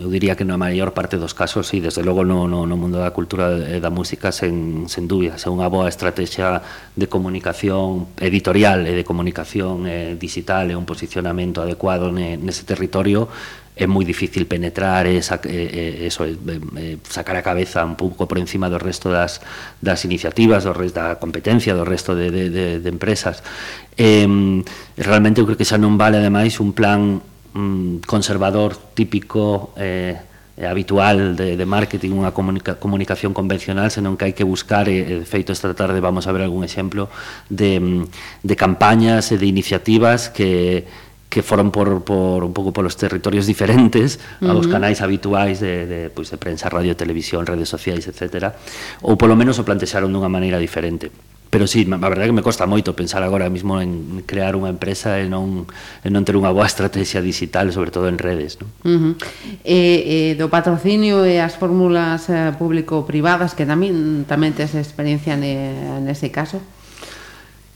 eu 0.00 0.10
diría 0.10 0.34
que 0.34 0.44
na 0.44 0.58
maior 0.58 0.90
parte 0.90 1.16
dos 1.16 1.34
casos 1.34 1.70
e 1.74 1.78
desde 1.78 2.02
logo 2.02 2.26
no, 2.26 2.50
no, 2.50 2.66
no 2.66 2.76
mundo 2.76 2.98
da 2.98 3.14
cultura 3.14 3.54
e 3.54 3.78
da 3.78 3.90
música 3.90 4.34
sen, 4.34 4.90
sen 4.90 5.06
dúbidas 5.06 5.46
é 5.46 5.48
unha 5.50 5.70
boa 5.70 5.86
estrategia 5.86 6.58
de 6.98 7.06
comunicación 7.06 8.10
editorial 8.18 8.90
e 8.90 8.92
de 8.98 9.06
comunicación 9.06 9.86
eh, 9.86 10.18
digital 10.18 10.70
e 10.70 10.74
un 10.74 10.82
posicionamento 10.88 11.62
adecuado 11.62 12.10
ne, 12.10 12.34
nese 12.34 12.66
territorio 12.66 13.30
é 13.74 13.90
moi 13.90 14.06
difícil 14.06 14.46
penetrar 14.46 15.10
e, 15.10 15.18
sac, 15.18 15.50
e, 15.50 15.50
eh, 15.50 15.66
e, 15.66 15.82
eh, 16.06 16.06
eso, 16.06 16.22
e, 16.22 16.38
e 16.38 16.94
eh, 16.94 16.96
sacar 17.10 17.34
a 17.34 17.42
cabeza 17.42 17.82
un 17.82 17.98
pouco 17.98 18.30
por 18.30 18.38
encima 18.38 18.70
do 18.70 18.78
resto 18.78 19.10
das, 19.10 19.42
das 19.82 20.06
iniciativas, 20.06 20.62
do 20.62 20.70
resto 20.70 21.02
da 21.02 21.18
competencia, 21.18 21.74
do 21.74 21.82
resto 21.82 22.14
de, 22.14 22.30
de, 22.30 22.54
de, 22.54 22.66
de 22.78 22.88
empresas. 22.88 23.42
Eh, 23.98 24.30
realmente 24.94 25.42
eu 25.42 25.46
creo 25.46 25.58
que 25.58 25.66
xa 25.66 25.74
non 25.74 25.98
vale 25.98 26.22
ademais 26.22 26.62
un 26.62 26.70
plan 26.70 27.18
mm, 27.54 28.04
conservador 28.06 28.76
típico 28.94 29.72
eh, 29.76 30.18
habitual 30.62 31.34
de, 31.34 31.56
de 31.56 31.66
marketing, 31.66 32.14
unha 32.14 32.30
comunica, 32.30 32.78
comunicación 32.78 33.34
convencional, 33.34 33.90
senón 33.90 34.14
que 34.14 34.30
hai 34.30 34.34
que 34.38 34.46
buscar, 34.46 34.86
e, 34.86 35.02
de 35.02 35.26
feito 35.26 35.50
esta 35.50 35.74
tarde 35.74 35.98
vamos 35.98 36.30
a 36.30 36.32
ver 36.34 36.46
algún 36.46 36.62
exemplo, 36.62 37.10
de, 37.50 38.06
de 38.42 38.54
campañas 38.54 39.34
e 39.34 39.36
de 39.38 39.50
iniciativas 39.50 40.30
que, 40.30 40.86
que 41.26 41.42
foron 41.42 41.74
por, 41.74 42.06
por 42.06 42.46
un 42.46 42.54
pouco 42.54 42.70
polos 42.70 42.94
territorios 42.94 43.50
diferentes 43.50 44.22
uh 44.38 44.46
-huh. 44.46 44.54
aos 44.54 44.70
canais 44.70 45.02
habituais 45.02 45.58
de, 45.58 45.90
de, 45.90 46.00
pois, 46.06 46.30
pues, 46.30 46.34
de 46.34 46.38
prensa, 46.38 46.70
radio, 46.70 46.94
televisión, 46.94 47.42
redes 47.42 47.66
sociais, 47.66 48.06
etc. 48.06 48.54
Ou 49.02 49.18
polo 49.18 49.34
menos 49.34 49.58
o 49.58 49.66
plantexaron 49.66 50.14
dunha 50.14 50.30
maneira 50.30 50.62
diferente 50.62 51.10
pero 51.54 51.68
sí, 51.68 51.86
a 51.86 52.08
verdade 52.10 52.26
é 52.26 52.30
que 52.34 52.34
me 52.34 52.42
costa 52.42 52.66
moito 52.66 52.98
pensar 52.98 53.22
agora 53.22 53.46
mesmo 53.46 53.78
en 53.78 54.26
crear 54.26 54.58
unha 54.58 54.74
empresa 54.74 55.22
e 55.22 55.30
non, 55.30 55.70
e 56.02 56.10
non 56.10 56.26
ter 56.26 56.34
unha 56.34 56.50
boa 56.50 56.66
estrategia 56.66 57.22
digital, 57.22 57.70
sobre 57.70 57.94
todo 57.94 58.10
en 58.10 58.18
redes. 58.18 58.58
Non? 58.58 58.66
Uh 58.82 58.98
-huh. 58.98 59.14
e, 59.62 59.78
e 60.02 60.18
do 60.34 60.50
patrocinio 60.50 61.22
e 61.22 61.38
as 61.38 61.54
fórmulas 61.54 62.26
eh, 62.26 62.50
público-privadas, 62.58 63.54
que 63.54 63.70
tamén, 63.70 64.26
tamén 64.26 64.50
tes 64.50 64.74
experiencia 64.74 65.38
ne, 65.38 66.02
nese 66.02 66.34
caso? 66.34 66.58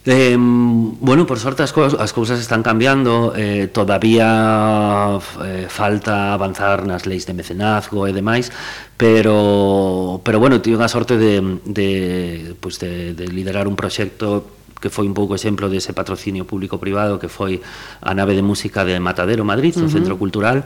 Eh, 0.06 0.36
bueno, 0.38 1.26
por 1.26 1.38
sorte 1.38 1.62
as, 1.62 1.72
cousas, 1.72 1.98
as 2.00 2.12
cousas 2.14 2.38
están 2.40 2.62
cambiando 2.62 3.34
eh, 3.36 3.66
Todavía 3.66 5.18
eh, 5.44 5.66
falta 5.68 6.32
avanzar 6.32 6.86
nas 6.86 7.04
leis 7.04 7.26
de 7.26 7.34
mecenazgo 7.34 8.06
e 8.06 8.14
demais 8.14 8.48
Pero, 8.96 10.22
pero 10.22 10.38
bueno, 10.38 10.62
tive 10.62 10.80
a 10.82 10.88
sorte 10.88 11.18
de, 11.18 11.60
de, 11.66 12.54
pues 12.62 12.78
de, 12.78 13.12
de 13.12 13.26
liderar 13.28 13.66
un 13.66 13.74
proxecto 13.74 14.58
que 14.80 14.90
foi 14.90 15.06
un 15.10 15.14
pouco 15.14 15.34
exemplo 15.34 15.66
dese 15.66 15.92
patrocinio 15.92 16.46
público-privado 16.46 17.18
que 17.18 17.26
foi 17.26 17.60
a 18.00 18.14
nave 18.14 18.38
de 18.38 18.46
música 18.46 18.86
de 18.86 18.98
Matadero, 19.02 19.42
Madrid, 19.42 19.74
uh 19.74 19.82
-huh. 19.82 19.90
o 19.90 19.92
Centro 19.92 20.14
Cultural 20.16 20.64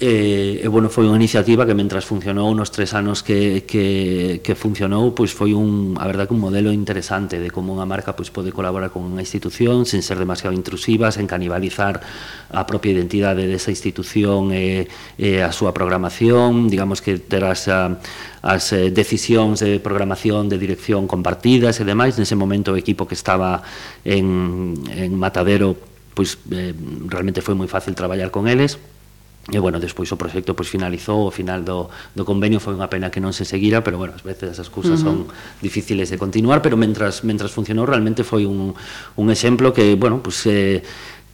E, 0.00 0.58
e 0.58 0.66
bueno, 0.66 0.90
foi 0.90 1.06
unha 1.06 1.14
iniciativa 1.14 1.62
que 1.62 1.70
mentras 1.70 2.02
funcionou 2.02 2.50
nos 2.50 2.74
tres 2.74 2.98
anos 2.98 3.22
que, 3.22 3.62
que, 3.62 4.42
que 4.42 4.54
funcionou, 4.58 5.14
pois 5.14 5.30
foi 5.30 5.54
un, 5.54 5.94
a 6.02 6.10
verdade 6.10 6.26
que 6.26 6.34
un 6.34 6.42
modelo 6.42 6.74
interesante 6.74 7.38
de 7.38 7.54
como 7.54 7.70
unha 7.70 7.86
marca 7.86 8.10
pois 8.10 8.26
pode 8.34 8.50
colaborar 8.50 8.90
con 8.90 9.06
unha 9.06 9.22
institución 9.22 9.86
sen 9.86 10.02
ser 10.02 10.18
demasiado 10.18 10.50
intrusiva, 10.50 11.14
sen 11.14 11.30
canibalizar 11.30 12.02
a 12.50 12.66
propia 12.66 12.90
identidade 12.90 13.46
desa 13.46 13.70
institución 13.70 14.50
e, 14.50 14.90
e 15.14 15.38
a 15.46 15.54
súa 15.54 15.70
programación, 15.70 16.66
digamos 16.66 16.98
que 16.98 17.22
ter 17.22 17.46
as, 17.46 17.70
as 17.70 18.64
decisións 18.90 19.62
de 19.62 19.78
programación, 19.78 20.50
de 20.50 20.58
dirección 20.58 21.06
compartidas 21.06 21.78
e 21.78 21.86
demais, 21.86 22.18
nese 22.18 22.34
momento 22.34 22.74
o 22.74 22.76
equipo 22.76 23.06
que 23.06 23.14
estaba 23.14 23.62
en, 24.02 24.74
en 24.90 25.14
Matadero 25.14 25.78
pois 26.18 26.38
eh, 26.50 26.74
realmente 27.06 27.42
foi 27.46 27.54
moi 27.54 27.70
fácil 27.70 27.94
traballar 27.94 28.34
con 28.34 28.50
eles. 28.50 28.78
E 29.52 29.58
bueno, 29.60 29.76
despois 29.76 30.08
o 30.08 30.16
proxecto 30.16 30.56
pois 30.56 30.72
finalizou, 30.72 31.28
o 31.28 31.32
final 31.32 31.60
do, 31.68 31.92
do 32.16 32.24
convenio 32.24 32.64
foi 32.64 32.72
unha 32.72 32.88
pena 32.88 33.12
que 33.12 33.20
non 33.20 33.36
se 33.36 33.44
seguira, 33.44 33.84
pero 33.84 34.00
bueno, 34.00 34.16
ás 34.16 34.24
veces 34.24 34.56
esas 34.56 34.72
cousas 34.72 35.04
uh 35.04 35.12
-huh. 35.12 35.28
son 35.28 35.60
difíciles 35.60 36.08
de 36.08 36.16
continuar, 36.16 36.64
pero 36.64 36.80
mentras 36.80 37.28
mentras 37.28 37.52
funcionou 37.52 37.84
realmente 37.84 38.24
foi 38.24 38.48
un, 38.48 38.72
un 39.20 39.26
exemplo 39.28 39.76
que, 39.76 40.00
bueno, 40.00 40.24
pois 40.24 40.48
pues, 40.48 40.48
eh, 40.48 40.80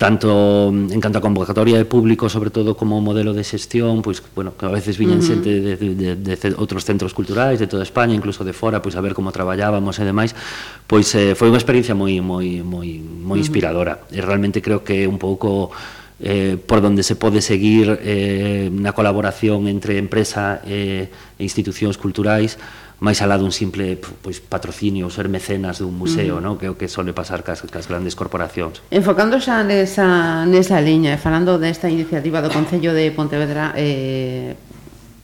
tanto 0.01 0.73
en 0.73 0.99
canto 0.99 1.19
a 1.19 1.21
convocatoria 1.21 1.77
de 1.77 1.85
público, 1.85 2.33
sobre 2.33 2.49
todo 2.49 2.73
como 2.73 3.05
modelo 3.05 3.37
de 3.37 3.45
xestión, 3.45 4.01
pois, 4.01 4.25
bueno, 4.35 4.57
que 4.57 4.65
a 4.65 4.73
veces 4.73 4.97
viñen 4.97 5.21
uh 5.21 5.23
-huh. 5.23 5.31
xente 5.31 5.51
de, 5.61 5.77
de, 5.77 6.17
de, 6.17 6.35
de 6.35 6.49
outros 6.57 6.89
centros 6.89 7.13
culturais 7.13 7.61
de 7.61 7.69
toda 7.69 7.85
España, 7.85 8.17
incluso 8.17 8.41
de 8.43 8.57
fora, 8.57 8.81
pois 8.81 8.97
a 8.97 9.05
ver 9.05 9.13
como 9.13 9.29
traballábamos 9.29 10.01
e 10.01 10.05
demais, 10.09 10.33
pois 10.89 11.13
eh, 11.15 11.37
foi 11.37 11.53
unha 11.53 11.61
experiencia 11.61 11.93
moi 11.93 12.17
moi 12.25 12.65
moi 12.65 12.97
moi 12.99 13.39
inspiradora. 13.39 14.01
Uh 14.01 14.17
-huh. 14.17 14.17
E 14.17 14.25
realmente 14.25 14.65
creo 14.65 14.81
que 14.81 15.05
un 15.05 15.21
pouco 15.21 15.69
eh, 16.21 16.59
por 16.61 16.81
donde 16.81 17.03
se 17.03 17.17
pode 17.17 17.41
seguir 17.41 17.99
eh, 18.05 18.69
na 18.73 18.93
colaboración 18.93 19.69
entre 19.69 19.97
empresa 19.97 20.61
eh, 20.69 21.09
e 21.09 21.43
institucións 21.43 21.97
culturais 21.97 22.61
máis 23.01 23.25
alá 23.25 23.41
dun 23.41 23.49
simple 23.49 23.97
pois, 23.97 24.45
patrocinio 24.45 25.09
ou 25.09 25.13
ser 25.13 25.33
mecenas 25.33 25.81
dun 25.81 25.97
museo, 25.97 26.37
uh 26.37 26.45
-huh. 26.45 26.45
no? 26.45 26.59
que 26.61 26.69
é 26.69 26.71
o 26.71 26.77
que 26.77 26.85
sole 26.85 27.17
pasar 27.17 27.41
cas, 27.41 27.65
cas 27.65 27.89
grandes 27.89 28.13
corporacións. 28.13 28.85
Enfocando 28.93 29.41
xa 29.41 29.65
nesa, 29.65 30.45
nesa 30.45 30.77
liña, 30.85 31.17
falando 31.17 31.57
desta 31.57 31.89
iniciativa 31.89 32.45
do 32.45 32.53
Concello 32.53 32.93
de 32.93 33.09
Pontevedra, 33.17 33.73
eh, 33.73 34.53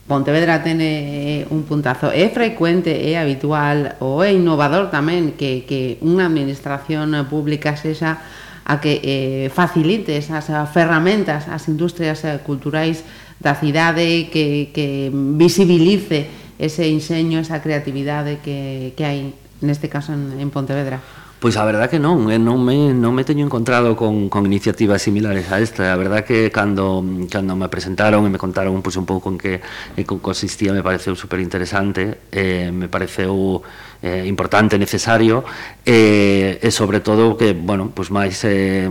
Pontevedra 0.09 0.63
tene 0.65 1.43
eh, 1.43 1.53
un 1.53 1.69
puntazo. 1.69 2.09
É 2.09 2.25
frecuente, 2.33 2.89
é 2.89 3.21
habitual 3.21 3.99
ou 4.01 4.25
é 4.25 4.33
innovador 4.33 4.89
tamén 4.89 5.37
que, 5.37 5.61
que 5.69 6.01
unha 6.01 6.25
administración 6.25 7.13
pública 7.29 7.77
sexa 7.77 8.17
a 8.67 8.83
que 8.83 8.99
eh, 8.99 9.47
facilite 9.47 10.19
esas 10.19 10.51
ferramentas 10.75 11.47
ás 11.47 11.71
industrias 11.71 12.27
eh, 12.27 12.43
culturais 12.43 13.07
da 13.39 13.55
cidade 13.55 14.27
que, 14.27 14.75
que 14.75 15.07
visibilice 15.13 16.27
ese 16.59 16.91
enseño, 16.91 17.39
esa 17.39 17.63
creatividade 17.63 18.43
que, 18.43 18.91
que 18.99 19.03
hai 19.07 19.31
neste 19.63 19.87
caso 19.87 20.11
en, 20.11 20.35
en 20.43 20.51
Pontevedra. 20.51 20.99
Pois 21.39 21.55
a 21.55 21.65
verdad 21.69 21.87
que 21.87 22.01
non, 22.01 22.33
eh, 22.33 22.41
non 22.41 22.65
me, 22.65 22.97
non 22.97 23.13
me 23.13 23.21
teño 23.21 23.45
encontrado 23.45 23.93
con, 23.93 24.25
con 24.25 24.41
iniciativas 24.49 25.05
similares 25.05 25.53
a 25.53 25.61
esta. 25.61 25.93
A 25.93 25.95
verdad 25.95 26.25
que 26.25 26.49
cando, 26.49 27.05
cando 27.29 27.53
me 27.53 27.69
presentaron 27.69 28.25
e 28.25 28.33
me 28.33 28.41
contaron 28.41 28.81
pois, 28.81 28.97
un 28.97 29.05
pouco 29.05 29.29
en 29.29 29.37
que, 29.37 29.61
en 29.61 30.01
que 30.01 30.17
consistía 30.17 30.73
me 30.73 30.81
pareceu 30.81 31.13
super 31.13 31.37
interesante, 31.37 32.25
eh, 32.33 32.73
me 32.73 32.89
pareceu 32.89 33.61
eh, 34.01 34.25
importante, 34.25 34.81
necesario, 34.81 35.45
eh, 35.85 36.57
e 36.57 36.69
sobre 36.73 37.05
todo 37.05 37.37
que, 37.37 37.53
bueno, 37.53 37.93
pois 37.93 38.09
máis, 38.09 38.41
eh, 38.41 38.89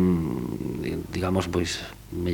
digamos, 1.10 1.50
pois, 1.50 1.82
me, 2.14 2.30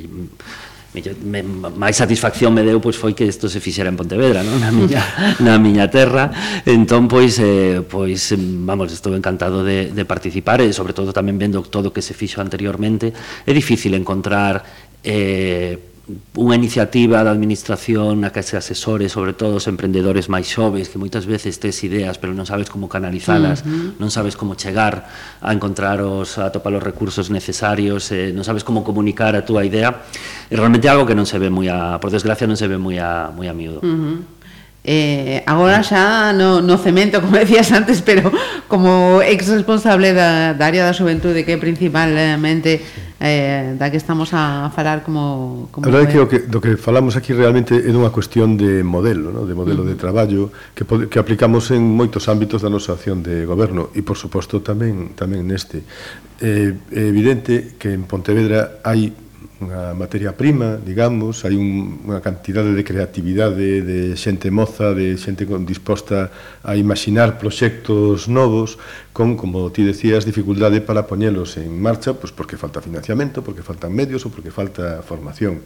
Me, 0.93 1.41
máis 1.41 1.97
satisfacción 1.97 2.53
me 2.53 2.61
deu 2.61 2.77
pois 2.77 3.01
foi 3.01 3.17
que 3.17 3.25
isto 3.25 3.49
se 3.49 3.65
fixera 3.65 3.89
en 3.89 3.97
Pontevedra, 3.97 4.45
non? 4.45 4.61
Na 4.61 4.69
miña 4.69 5.01
na 5.47 5.57
miña 5.57 5.89
terra. 5.89 6.29
Entón 6.69 7.09
pois 7.09 7.41
eh, 7.41 7.81
pois 7.81 8.37
vamos, 8.37 8.93
estou 8.93 9.17
encantado 9.17 9.65
de 9.65 9.89
de 9.89 10.05
participar 10.05 10.61
e 10.61 10.69
sobre 10.77 10.93
todo 10.93 11.17
tamén 11.17 11.41
vendo 11.41 11.65
todo 11.65 11.89
o 11.89 11.95
que 11.97 12.05
se 12.05 12.13
fixo 12.13 12.45
anteriormente. 12.45 13.09
É 13.49 13.53
difícil 13.57 13.97
encontrar 13.97 14.61
eh 15.01 15.92
unha 16.35 16.59
iniciativa 16.59 17.23
da 17.23 17.31
administración 17.31 18.27
na 18.27 18.35
que 18.35 18.43
se 18.43 18.59
asesore 18.59 19.07
sobre 19.07 19.39
todo 19.39 19.63
os 19.63 19.71
emprendedores 19.71 20.27
máis 20.27 20.51
xoves 20.51 20.91
que 20.91 20.99
moitas 20.99 21.31
veces 21.31 21.63
tes 21.63 21.79
ideas 21.87 22.19
pero 22.19 22.35
non 22.35 22.43
sabes 22.43 22.67
como 22.67 22.91
canalizalas 22.91 23.63
uh 23.63 23.71
-huh. 23.71 24.03
non 24.03 24.11
sabes 24.11 24.35
como 24.35 24.59
chegar 24.59 25.07
a 25.39 25.51
encontrar 25.55 26.03
os, 26.03 26.43
a 26.43 26.51
topar 26.51 26.75
os 26.75 26.83
recursos 26.83 27.31
necesarios 27.31 28.11
eh, 28.11 28.35
non 28.35 28.43
sabes 28.43 28.67
como 28.67 28.83
comunicar 28.83 29.39
a 29.39 29.47
túa 29.47 29.63
idea 29.63 30.03
é 30.51 30.55
realmente 30.59 30.91
algo 30.91 31.07
que 31.07 31.15
non 31.15 31.23
se 31.23 31.39
ve 31.39 31.55
moi 31.55 31.71
a, 31.71 32.03
por 32.03 32.11
desgracia 32.11 32.51
non 32.51 32.59
se 32.59 32.67
ve 32.67 32.83
moi 32.83 32.99
a, 32.99 33.31
moi 33.31 33.47
a 33.47 33.55
miúdo 33.55 33.79
uh 33.79 33.87
-huh. 33.87 34.43
Eh, 34.83 35.47
agora 35.47 35.79
xa 35.87 36.35
no, 36.35 36.59
no 36.59 36.75
cemento, 36.75 37.23
como 37.23 37.39
decías 37.43 37.71
antes, 37.71 38.03
pero 38.03 38.35
como 38.67 39.23
ex 39.23 39.47
responsable 39.47 40.11
da, 40.11 40.59
da 40.59 40.67
área 40.67 40.83
da 40.83 40.91
xuventude 40.91 41.47
que 41.47 41.55
é 41.55 41.59
principalmente 41.59 42.83
eh, 43.23 43.79
da 43.79 43.87
que 43.87 43.97
estamos 43.97 44.35
a 44.35 44.75
falar 44.75 45.07
como... 45.07 45.71
como 45.71 45.87
a 45.87 45.91
verdade 45.95 46.11
é 46.11 46.11
que, 46.11 46.19
o 46.19 46.27
que 46.27 46.39
do 46.51 46.59
que 46.59 46.75
falamos 46.75 47.15
aquí 47.15 47.31
realmente 47.31 47.79
é 47.79 47.91
dunha 47.95 48.11
cuestión 48.11 48.59
de 48.59 48.83
modelo, 48.83 49.31
¿no? 49.31 49.47
de 49.47 49.55
modelo 49.55 49.87
uh 49.87 49.87
-huh. 49.87 49.95
de 49.95 50.03
traballo 50.03 50.51
que, 50.75 50.83
que 50.83 51.23
aplicamos 51.23 51.71
en 51.71 51.87
moitos 51.87 52.27
ámbitos 52.27 52.67
da 52.67 52.69
nosa 52.69 52.99
acción 52.99 53.23
de 53.23 53.47
goberno 53.47 53.95
e, 53.95 54.03
por 54.03 54.19
suposto, 54.19 54.59
tamén 54.59 55.15
tamén 55.15 55.47
neste. 55.47 55.87
Eh, 56.43 56.75
é 56.91 57.03
evidente 57.07 57.79
que 57.79 57.95
en 57.95 58.11
Pontevedra 58.11 58.83
hai 58.83 59.15
unha 59.63 59.95
materia 59.95 60.35
prima, 60.35 60.75
digamos, 60.77 61.47
hai 61.47 61.55
un, 61.55 62.03
unha 62.03 62.19
cantidade 62.19 62.75
de 62.75 62.83
creatividade 62.83 63.81
de 63.87 64.19
xente 64.19 64.51
moza, 64.51 64.91
de 64.91 65.15
xente 65.15 65.47
con, 65.47 65.63
disposta 65.63 66.35
a 66.67 66.75
imaginar 66.75 67.39
proxectos 67.39 68.27
novos 68.27 68.83
con, 69.15 69.39
como 69.39 69.71
ti 69.71 69.87
decías, 69.87 70.27
dificultade 70.27 70.83
para 70.83 71.07
poñelos 71.07 71.55
en 71.57 71.71
marcha, 71.79 72.19
pois 72.19 72.35
porque 72.35 72.59
falta 72.59 72.83
financiamento, 72.83 73.47
porque 73.47 73.63
faltan 73.63 73.95
medios 73.95 74.27
ou 74.27 74.35
porque 74.35 74.51
falta 74.51 75.01
formación. 75.07 75.63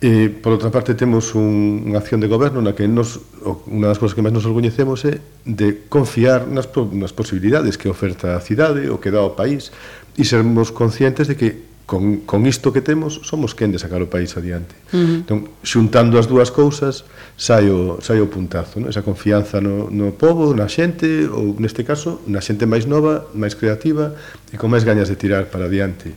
Eh, 0.00 0.30
por 0.30 0.54
outra 0.54 0.70
parte, 0.70 0.94
temos 0.94 1.34
un, 1.34 1.90
unha 1.90 1.98
acción 1.98 2.22
de 2.22 2.30
goberno 2.30 2.62
na 2.62 2.70
que 2.70 2.86
nos, 2.86 3.18
unha 3.66 3.90
das 3.90 3.98
cousas 3.98 4.14
que 4.14 4.22
máis 4.22 4.30
nos 4.30 4.46
orguñecemos 4.46 5.02
é 5.02 5.18
de 5.42 5.90
confiar 5.90 6.46
nas, 6.46 6.70
nas 6.94 7.10
posibilidades 7.10 7.74
que 7.74 7.90
oferta 7.90 8.38
a 8.38 8.40
cidade 8.40 8.86
ou 8.86 9.02
que 9.02 9.10
dá 9.10 9.26
o 9.26 9.34
país 9.34 9.74
e 10.14 10.22
sermos 10.22 10.70
conscientes 10.70 11.26
de 11.26 11.34
que 11.34 11.67
con, 11.88 12.28
con 12.28 12.44
isto 12.44 12.70
que 12.70 12.82
temos 12.84 13.24
somos 13.24 13.56
quen 13.56 13.72
de 13.72 13.80
sacar 13.80 14.04
o 14.04 14.12
país 14.12 14.36
adiante. 14.36 14.76
Uh 14.92 15.00
-huh. 15.00 15.18
Entón, 15.24 15.38
xuntando 15.64 16.20
as 16.20 16.28
dúas 16.28 16.52
cousas, 16.52 17.08
sai 17.40 17.72
o, 17.72 17.96
sai 18.04 18.20
o 18.20 18.28
puntazo, 18.28 18.76
non? 18.76 18.92
esa 18.92 19.00
confianza 19.00 19.56
no, 19.64 19.88
no 19.88 20.12
povo, 20.12 20.52
na 20.52 20.68
xente, 20.68 21.24
ou 21.32 21.56
neste 21.56 21.88
caso, 21.88 22.20
na 22.28 22.44
xente 22.44 22.68
máis 22.68 22.84
nova, 22.84 23.32
máis 23.32 23.56
creativa 23.56 24.12
e 24.52 24.60
con 24.60 24.68
máis 24.68 24.84
gañas 24.84 25.08
de 25.08 25.16
tirar 25.16 25.48
para 25.48 25.64
adiante. 25.64 26.12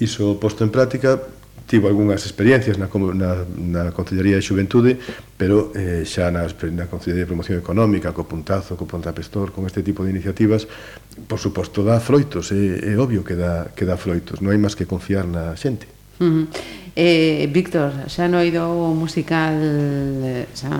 Iso 0.00 0.40
posto 0.40 0.64
en 0.64 0.72
práctica 0.72 1.20
tivo 1.72 1.88
algunhas 1.88 2.28
experiencias 2.28 2.76
na, 2.76 2.92
na, 3.16 3.48
na 3.48 3.82
Concellería 3.96 4.36
de 4.36 4.44
Xuventude, 4.44 5.00
pero 5.40 5.72
eh, 5.72 6.04
xa 6.04 6.28
na, 6.28 6.44
na 6.44 6.84
Concellería 6.84 7.24
de 7.24 7.30
Promoción 7.32 7.56
Económica, 7.56 8.12
co 8.12 8.28
Puntazo, 8.28 8.76
co 8.76 8.84
Pontapestor, 8.84 9.56
con 9.56 9.64
este 9.64 9.80
tipo 9.80 10.04
de 10.04 10.12
iniciativas, 10.12 10.68
por 11.24 11.40
suposto, 11.40 11.80
dá 11.80 11.96
froitos, 11.96 12.52
é, 12.52 12.92
é 12.92 13.00
obvio 13.00 13.24
que 13.24 13.32
dá, 13.32 13.72
que 13.72 13.88
dá 13.88 13.96
froitos, 13.96 14.44
non 14.44 14.52
hai 14.52 14.60
máis 14.60 14.76
que 14.76 14.84
confiar 14.84 15.24
na 15.24 15.56
xente. 15.56 15.88
Uh 16.20 16.44
-huh. 16.44 16.44
eh, 16.92 17.48
Víctor, 17.48 18.04
xa 18.04 18.28
no 18.28 18.44
oído 18.44 18.68
o 18.68 18.92
musical 18.92 19.56
xa, 20.52 20.76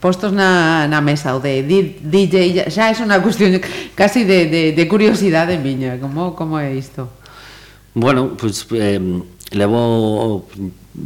postos 0.00 0.32
na, 0.32 0.88
na 0.88 1.04
mesa 1.04 1.36
o 1.36 1.40
de 1.44 1.60
DJ 2.00 2.64
xa 2.72 2.88
é 2.88 2.96
unha 2.96 3.20
cuestión 3.20 3.60
casi 3.92 4.24
de, 4.24 4.48
de, 4.48 4.62
de 4.72 4.84
curiosidade 4.88 5.60
miña 5.60 6.00
como, 6.00 6.32
como 6.32 6.56
é 6.56 6.72
isto? 6.72 7.12
Bueno, 7.92 8.40
pois 8.40 8.64
pues, 8.64 8.80
eh, 8.80 8.96
levo 9.50 10.46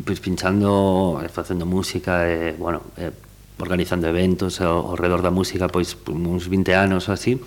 pues, 0.04 0.20
pinchando 0.20 1.22
facendo 1.32 1.66
música 1.66 2.28
e, 2.28 2.52
bueno, 2.52 2.82
eh, 2.96 3.10
organizando 3.58 4.08
eventos 4.08 4.60
ao, 4.60 4.92
ao 4.92 4.96
redor 4.96 5.22
da 5.22 5.30
música 5.30 5.68
pois 5.68 5.96
uns 6.08 6.48
20 6.48 6.74
anos 6.74 7.08
ou 7.08 7.14
así 7.14 7.40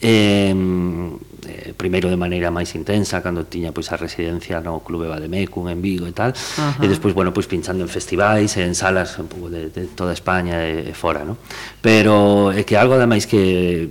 eh, 0.00 0.54
eh, 0.54 1.74
primeiro 1.74 2.06
de 2.06 2.14
maneira 2.14 2.54
máis 2.54 2.70
intensa 2.78 3.18
cando 3.18 3.50
tiña 3.50 3.74
pois 3.74 3.90
a 3.90 3.98
residencia 3.98 4.62
no 4.62 4.78
Clube 4.86 5.10
Vademecum 5.10 5.66
en 5.66 5.82
Vigo 5.82 6.06
e 6.06 6.14
tal 6.14 6.30
uh 6.30 6.36
-huh. 6.36 6.84
e 6.84 6.86
despois 6.86 7.16
bueno, 7.18 7.34
pois 7.34 7.50
pinchando 7.50 7.82
en 7.82 7.90
festivais 7.90 8.54
e 8.54 8.62
en 8.62 8.78
salas 8.78 9.18
un 9.18 9.26
pouco 9.26 9.50
de, 9.50 9.74
de 9.74 9.90
toda 9.90 10.14
España 10.14 10.62
e, 10.70 10.90
e 10.90 10.94
fora, 10.94 11.26
no? 11.26 11.34
Pero 11.82 12.54
é 12.54 12.62
que 12.62 12.78
algo 12.78 12.94
ademais 12.94 13.26
que 13.26 13.90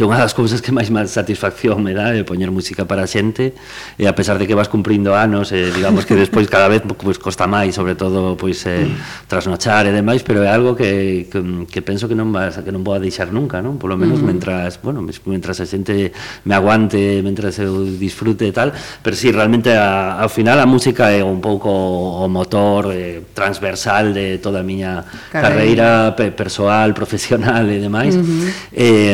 que 0.00 0.08
unha 0.08 0.16
das 0.16 0.32
cousas 0.32 0.64
que 0.64 0.72
máis 0.72 0.88
máis 0.88 1.12
satisfacción 1.12 1.84
me 1.84 1.92
dá 1.92 2.16
é 2.16 2.24
poñer 2.24 2.48
música 2.48 2.88
para 2.88 3.04
a 3.04 3.08
xente 3.10 3.52
e 4.00 4.08
a 4.08 4.16
pesar 4.16 4.40
de 4.40 4.48
que 4.48 4.56
vas 4.56 4.72
cumprindo 4.72 5.12
anos 5.12 5.52
e 5.52 5.68
digamos 5.68 6.08
que 6.08 6.16
despois 6.16 6.48
cada 6.48 6.72
vez 6.72 6.80
pois, 6.88 7.20
costa 7.20 7.44
máis 7.44 7.76
sobre 7.76 8.00
todo 8.00 8.32
pois 8.32 8.64
eh, 8.64 8.88
mm. 8.88 9.28
trasnochar 9.28 9.84
e 9.84 9.92
demais 9.92 10.24
pero 10.24 10.40
é 10.40 10.48
algo 10.48 10.72
que, 10.72 11.28
que, 11.28 11.68
que 11.68 11.80
penso 11.84 12.08
que 12.08 12.16
non 12.16 12.32
vas 12.32 12.64
que 12.64 12.72
non 12.72 12.80
vou 12.80 12.96
a 12.96 13.00
deixar 13.02 13.28
nunca 13.28 13.60
non 13.60 13.76
polo 13.76 14.00
menos 14.00 14.24
mm. 14.24 14.24
mentras 14.24 14.80
bueno 14.80 15.04
mentras 15.04 15.60
a 15.60 15.68
xente 15.68 16.16
me 16.48 16.56
aguante 16.56 17.20
mentras 17.20 17.60
eu 17.60 17.84
disfrute 17.84 18.48
e 18.48 18.56
tal 18.56 18.72
pero 19.04 19.12
si 19.12 19.28
sí, 19.28 19.36
realmente 19.36 19.76
a, 19.76 20.16
ao 20.16 20.32
final 20.32 20.56
a 20.56 20.64
música 20.64 21.12
é 21.12 21.20
un 21.20 21.44
pouco 21.44 21.68
o 21.68 22.24
motor 22.24 22.88
eh, 22.96 23.20
transversal 23.36 24.16
de 24.16 24.40
toda 24.40 24.60
a 24.60 24.64
miña 24.64 25.04
carreira, 25.28 26.16
carreira 26.16 26.16
pe, 26.16 26.32
persoal 26.32 26.96
profesional 27.00 27.68
e 27.68 27.76
demais 27.76 28.16
mm 28.16 28.24
-hmm. 28.24 28.48
eh, 28.72 29.12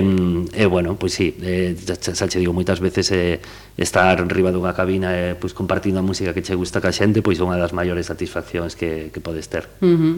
e 0.54 0.62
eh, 0.62 0.75
bueno, 0.76 0.94
pois 1.00 1.14
sí, 1.14 1.32
eh, 1.40 1.72
xa, 1.72 2.12
xa 2.12 2.28
che 2.28 2.36
digo 2.36 2.52
moitas 2.52 2.84
veces 2.84 3.08
eh, 3.08 3.40
estar 3.80 4.20
riba 4.28 4.52
dunha 4.52 4.76
cabina 4.76 5.16
eh, 5.16 5.32
pois 5.32 5.56
compartindo 5.56 5.96
a 5.96 6.04
música 6.04 6.36
que 6.36 6.44
che 6.44 6.52
gusta 6.52 6.84
ca 6.84 6.92
xente, 6.92 7.24
pois 7.24 7.40
é 7.40 7.44
unha 7.48 7.56
das 7.56 7.72
maiores 7.72 8.12
satisfaccións 8.12 8.76
que, 8.76 9.08
que 9.08 9.24
podes 9.24 9.48
ter. 9.48 9.64
Uh 9.80 9.96
-huh. 9.96 10.14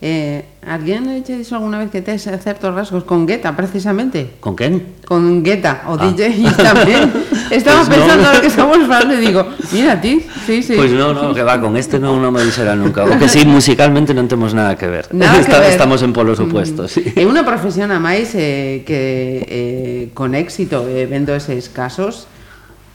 eh, 0.00 0.64
alguén 0.64 1.04
che 1.20 1.36
dixo 1.36 1.60
alguna 1.60 1.76
vez 1.76 1.92
que 1.92 2.00
tes 2.00 2.24
certos 2.24 2.72
rasgos 2.72 3.04
con 3.04 3.28
Guetta, 3.28 3.52
precisamente? 3.52 4.40
Con 4.40 4.56
quen? 4.56 4.96
Con 5.04 5.44
Guetta, 5.44 5.84
o 5.92 6.00
ah. 6.00 6.08
DJ 6.08 6.40
tamén. 6.56 7.12
Estaba 7.50 7.84
pues 7.84 7.98
pensando 7.98 8.32
no. 8.32 8.40
que 8.40 8.46
estamos 8.46 8.78
falando 8.86 9.14
e 9.14 9.20
digo, 9.20 9.46
mira 9.72 10.00
ti, 10.00 10.24
sí, 10.46 10.62
sí. 10.62 10.74
Pues 10.76 10.92
non, 10.92 11.16
non, 11.16 11.34
que 11.34 11.42
va, 11.42 11.60
con 11.60 11.76
este 11.76 11.98
non, 11.98 12.20
non 12.20 12.32
me 12.32 12.44
dixera 12.44 12.76
nunca. 12.76 13.04
O 13.04 13.16
que 13.16 13.28
sí, 13.28 13.44
musicalmente 13.48 14.12
non 14.12 14.28
temos 14.28 14.52
nada 14.52 14.76
que 14.76 14.86
ver. 14.86 15.08
Nada 15.12 15.40
que 15.40 15.52
ver. 15.52 15.72
Estamos 15.72 16.04
en 16.04 16.12
polos 16.12 16.38
opuestos. 16.40 16.92
Mm. 16.92 16.94
Sí. 16.94 17.02
É 17.16 17.24
unha 17.24 17.44
profesión 17.44 17.92
a 17.92 18.00
máis 18.00 18.32
eh, 18.36 18.84
que 18.84 19.44
eh, 19.48 20.02
con 20.12 20.36
éxito, 20.36 20.84
eh, 20.88 21.08
vendo 21.08 21.32
eses 21.32 21.72
casos, 21.72 22.28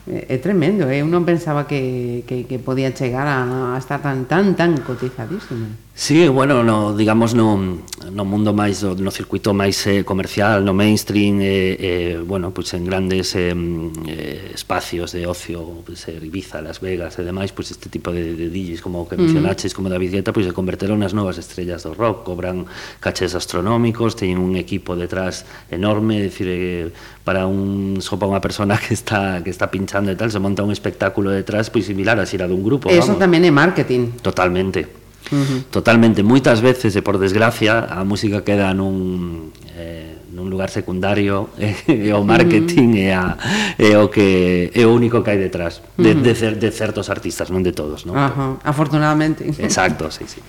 É 0.06 0.36
tremendo, 0.36 0.84
eh? 0.92 1.00
eu 1.00 1.08
non 1.08 1.24
pensaba 1.24 1.64
que, 1.64 2.28
que, 2.28 2.44
que 2.44 2.60
podía 2.60 2.92
chegar 2.92 3.24
a, 3.24 3.72
a 3.72 3.80
estar 3.80 4.04
tan 4.04 4.28
tan 4.28 4.52
tan 4.52 4.76
cotizadísimo. 4.84 5.80
Sí, 5.96 6.28
bueno, 6.28 6.62
no, 6.62 6.94
digamos 6.94 7.32
no, 7.32 7.80
no 8.12 8.24
mundo 8.26 8.52
máis 8.52 8.84
no 8.84 9.08
circuito 9.08 9.56
máis 9.56 9.80
eh, 9.88 10.04
comercial, 10.04 10.60
no 10.60 10.76
mainstream, 10.76 11.40
eh, 11.40 11.46
eh, 11.80 12.14
bueno, 12.20 12.52
pues 12.52 12.74
en 12.74 12.84
grandes 12.84 13.32
eh, 13.32 13.54
mm, 13.56 14.04
eh 14.04 14.50
espacios 14.52 15.12
de 15.16 15.24
ocio, 15.24 15.80
pues, 15.86 16.04
eh, 16.08 16.20
Ibiza, 16.20 16.60
Las 16.60 16.84
Vegas 16.84 17.16
e 17.16 17.24
demais, 17.24 17.56
pues 17.56 17.70
este 17.70 17.88
tipo 17.88 18.12
de, 18.12 18.36
de 18.36 18.50
DJs 18.50 18.82
como 18.84 19.08
que 19.08 19.16
mencionaches, 19.16 19.72
uh 19.72 19.72
-huh. 19.72 19.76
como 19.76 19.88
David 19.88 20.20
Guetta, 20.20 20.32
pues, 20.36 20.44
se 20.44 20.52
converteron 20.52 21.00
nas 21.00 21.14
novas 21.14 21.38
estrellas 21.38 21.80
do 21.86 21.94
rock, 21.94 22.28
cobran 22.28 22.66
cachés 23.00 23.32
astronómicos, 23.32 24.20
teñen 24.20 24.36
un 24.36 24.60
equipo 24.60 25.00
detrás 25.00 25.46
enorme, 25.70 26.20
decir, 26.20 26.48
eh, 26.50 26.92
para 27.24 27.46
un 27.48 28.04
sopa 28.04 28.28
para 28.28 28.36
unha 28.36 28.42
persona 28.44 28.76
que 28.76 28.92
está 28.92 29.40
que 29.40 29.48
está 29.48 29.72
pinchando 29.72 30.12
e 30.12 30.16
tal, 30.16 30.28
se 30.28 30.38
monta 30.38 30.60
un 30.60 30.70
espectáculo 30.70 31.32
detrás 31.32 31.72
pois 31.72 31.88
similar 31.88 32.20
a 32.20 32.28
xira 32.28 32.44
dun 32.44 32.60
grupo, 32.60 32.92
Eso 32.92 33.16
vamos. 33.16 33.24
tamén 33.24 33.48
é 33.48 33.50
marketing. 33.50 34.20
Totalmente. 34.20 34.84
Uh 35.32 35.40
-huh. 35.40 35.60
Totalmente, 35.72 36.20
moitas 36.20 36.60
veces 36.60 36.92
e 36.92 37.00
por 37.00 37.16
desgracia 37.16 37.88
a 37.88 38.04
música 38.04 38.44
queda 38.44 38.68
nun 38.76 39.56
eh, 39.72 40.20
nun 40.36 40.52
lugar 40.52 40.68
secundario 40.68 41.48
e, 41.56 42.10
eh, 42.10 42.12
o 42.12 42.20
marketing 42.28 43.08
é, 43.08 43.16
a, 43.16 43.38
é 43.80 43.96
o 43.96 44.12
que 44.12 44.68
é 44.76 44.84
o 44.84 44.92
único 44.92 45.24
que 45.24 45.32
hai 45.32 45.40
detrás 45.40 45.80
de, 45.96 46.12
de, 46.20 46.32
cer, 46.36 46.60
de 46.60 46.68
certos 46.68 47.08
artistas, 47.08 47.48
non 47.48 47.64
de 47.64 47.72
todos, 47.72 48.04
non? 48.04 48.20
Ajá, 48.20 48.60
afortunadamente. 48.60 49.48
Exacto, 49.64 50.12
sí, 50.12 50.28
sí. 50.28 50.44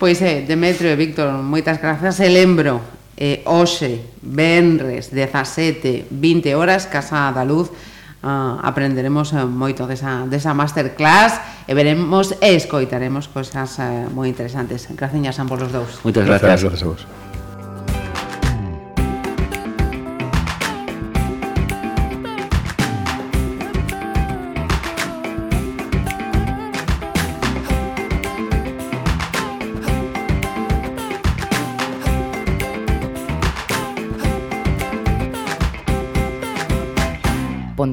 Pois 0.00 0.16
pues, 0.24 0.24
eh, 0.24 0.48
Demetrio 0.48 0.88
e 0.88 0.96
Víctor, 0.96 1.28
moitas 1.44 1.76
grazas, 1.76 2.16
e 2.24 2.32
lembro 2.32 3.03
eh, 3.16 3.42
hoxe, 3.46 4.00
venres, 4.22 5.10
17, 5.10 6.06
20 6.10 6.54
horas, 6.54 6.86
Casa 6.86 7.30
da 7.32 7.44
Luz, 7.44 7.70
Uh, 8.24 8.26
ah, 8.26 8.72
aprenderemos 8.72 9.36
uh, 9.36 9.44
moito 9.44 9.84
desa, 9.84 10.24
desa 10.24 10.56
masterclass 10.56 11.68
e 11.68 11.76
veremos 11.76 12.32
e 12.40 12.56
escoitaremos 12.56 13.28
cousas 13.28 13.76
uh, 13.76 14.08
moi 14.16 14.32
interesantes. 14.32 14.88
Graciñas 14.96 15.36
a 15.36 15.44
ambos 15.44 15.60
os 15.60 15.68
dous. 15.68 16.00
Moitas 16.00 16.24
gracias. 16.24 16.64
gracias, 16.64 16.64
gracias 16.64 16.88
a 16.88 16.88
vos. 16.88 17.23